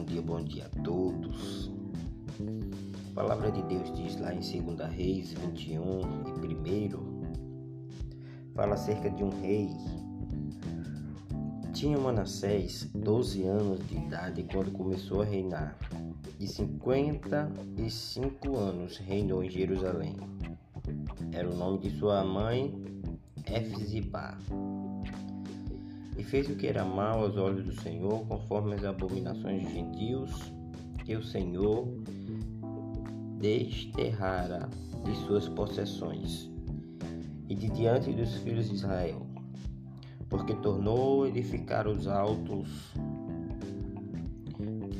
[0.00, 1.70] bom dia, bom dia a todos.
[3.10, 4.54] A palavra de Deus diz lá em 2
[4.90, 6.00] Reis 21
[6.66, 7.20] e 1
[8.54, 9.68] fala acerca de um rei.
[11.74, 15.76] Tinha Manassés 12 anos de idade quando começou a reinar,
[16.38, 20.16] e 55 anos reinou em Jerusalém.
[21.32, 22.74] Era o nome de sua mãe,
[23.46, 24.38] Efzibah.
[26.16, 30.52] E fez o que era mal aos olhos do Senhor, conforme as abominações dos gentios,
[31.04, 31.88] que o Senhor
[33.38, 34.68] desterrara
[35.04, 36.50] de suas possessões
[37.48, 39.26] e de diante dos filhos de Israel,
[40.28, 42.92] porque tornou edificar os altos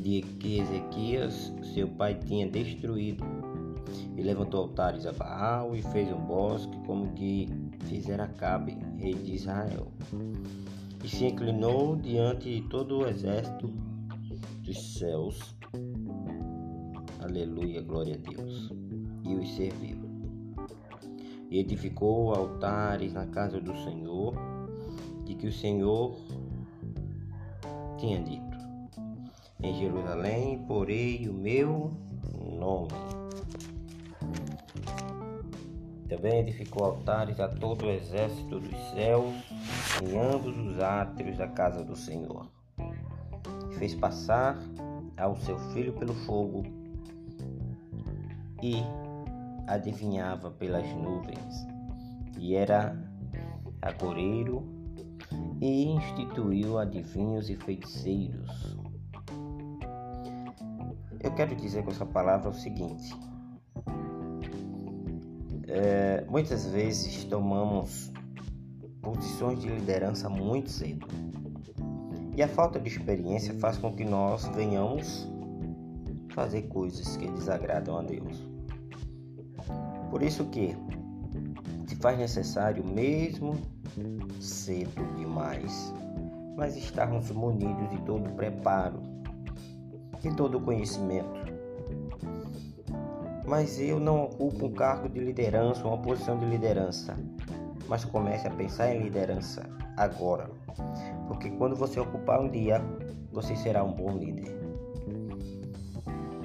[0.00, 3.24] de que Ezequias, seu pai, tinha destruído,
[4.16, 7.48] e levantou altares a Baal e fez um bosque como que
[7.84, 9.92] fizera Cabe, rei de Israel.
[11.02, 13.68] E se inclinou diante de todo o exército
[14.62, 15.56] dos céus
[17.28, 18.72] Aleluia, glória a Deus.
[19.22, 19.98] E os serviu.
[21.50, 24.34] E edificou altares na casa do Senhor,
[25.24, 26.16] de que o Senhor
[27.98, 28.56] tinha dito:
[29.62, 31.92] Em Jerusalém porei o meu
[32.58, 32.88] nome.
[36.08, 39.34] Também edificou altares a todo o exército dos céus,
[40.02, 42.46] em ambos os átrios da casa do Senhor.
[43.78, 44.58] Fez passar
[45.16, 46.64] ao seu filho pelo fogo
[48.62, 48.82] e
[49.66, 51.66] adivinhava pelas nuvens,
[52.38, 52.96] e era
[53.82, 54.66] agoreiro
[55.60, 58.76] e instituiu adivinhos e feiticeiros.
[61.20, 63.14] Eu quero dizer com essa palavra o seguinte:
[65.66, 68.12] é, muitas vezes tomamos
[69.02, 71.06] posições de liderança muito cedo.
[72.36, 75.28] E a falta de experiência faz com que nós venhamos
[76.30, 78.48] fazer coisas que desagradam a Deus.
[80.10, 80.76] Por isso que
[81.86, 83.56] se faz necessário mesmo
[84.40, 85.92] cedo demais,
[86.56, 89.00] mas estarmos munidos de todo o preparo,
[90.20, 91.38] de todo o conhecimento.
[93.44, 97.16] Mas eu não ocupo um cargo de liderança, uma posição de liderança,
[97.88, 99.62] mas comece a pensar em liderança
[99.96, 100.50] agora,
[101.26, 102.80] porque quando você ocupar um dia,
[103.32, 104.56] você será um bom líder.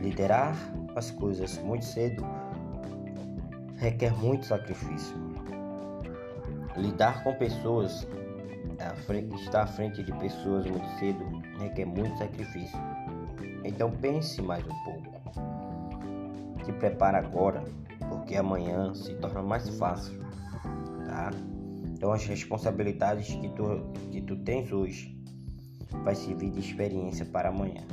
[0.00, 0.56] Liderar
[0.94, 2.24] as coisas muito cedo
[3.76, 5.16] requer muito sacrifício.
[6.76, 8.06] Lidar com pessoas,
[9.40, 11.24] estar à frente de pessoas muito cedo
[11.58, 12.78] requer muito sacrifício.
[13.64, 15.16] Então pense mais um pouco.
[16.64, 17.62] Se prepara agora,
[18.08, 20.14] porque amanhã se torna mais fácil,
[21.92, 23.64] Então as responsabilidades que tu,
[24.10, 25.16] que tu tens hoje
[26.04, 27.84] vai servir de experiência para amanhã.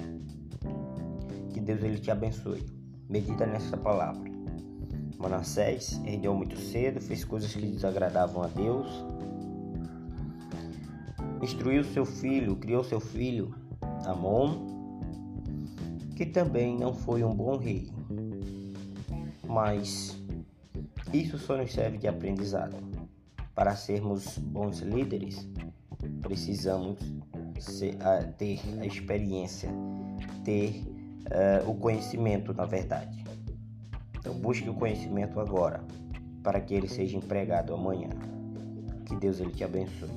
[1.64, 2.64] Deus ele te abençoe.
[3.10, 4.30] Medita nessa palavra.
[5.18, 8.88] Manassés herdeu muito cedo, fez coisas que desagradavam a Deus.
[11.42, 13.56] Instruiu seu filho, criou seu filho,
[14.06, 14.68] Amon,
[16.16, 17.90] que também não foi um bom rei.
[19.48, 20.18] Mas
[21.14, 22.76] isso só nos serve de aprendizado.
[23.56, 25.48] Para sermos bons líderes,
[26.22, 26.98] precisamos
[27.60, 27.96] ser,
[28.38, 29.70] ter a experiência,
[30.44, 30.84] ter
[31.28, 33.24] uh, o conhecimento, na verdade.
[34.18, 35.84] Então busque o conhecimento agora,
[36.42, 38.10] para que ele seja empregado amanhã.
[39.06, 40.10] Que Deus ele te abençoe.